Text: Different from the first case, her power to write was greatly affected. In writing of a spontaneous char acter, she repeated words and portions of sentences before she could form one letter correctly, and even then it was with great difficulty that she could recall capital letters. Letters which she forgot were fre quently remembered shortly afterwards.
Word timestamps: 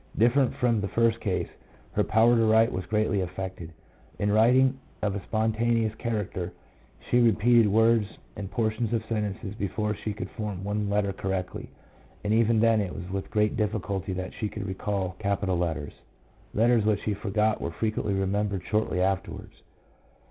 Different 0.17 0.55
from 0.55 0.81
the 0.81 0.87
first 0.87 1.19
case, 1.19 1.47
her 1.91 2.03
power 2.03 2.35
to 2.35 2.43
write 2.43 2.71
was 2.71 2.87
greatly 2.87 3.21
affected. 3.21 3.71
In 4.17 4.31
writing 4.31 4.79
of 5.03 5.13
a 5.15 5.21
spontaneous 5.21 5.93
char 6.01 6.13
acter, 6.25 6.49
she 7.07 7.19
repeated 7.19 7.67
words 7.67 8.07
and 8.35 8.49
portions 8.49 8.93
of 8.93 9.05
sentences 9.05 9.53
before 9.53 9.93
she 9.93 10.11
could 10.11 10.31
form 10.31 10.63
one 10.63 10.89
letter 10.89 11.13
correctly, 11.13 11.69
and 12.23 12.33
even 12.33 12.59
then 12.59 12.81
it 12.81 12.95
was 12.95 13.07
with 13.11 13.29
great 13.29 13.55
difficulty 13.55 14.11
that 14.13 14.33
she 14.33 14.49
could 14.49 14.65
recall 14.65 15.15
capital 15.19 15.55
letters. 15.59 15.93
Letters 16.55 16.83
which 16.83 17.03
she 17.03 17.13
forgot 17.13 17.61
were 17.61 17.69
fre 17.69 17.85
quently 17.89 18.19
remembered 18.19 18.63
shortly 18.65 19.01
afterwards. 19.03 19.61